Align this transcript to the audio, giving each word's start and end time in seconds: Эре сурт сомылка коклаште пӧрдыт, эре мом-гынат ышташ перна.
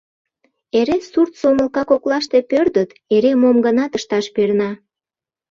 Эре 0.79 0.97
сурт 1.11 1.33
сомылка 1.39 1.83
коклаште 1.89 2.39
пӧрдыт, 2.49 2.89
эре 3.15 3.31
мом-гынат 3.41 3.91
ышташ 3.99 4.25
перна. 4.35 4.71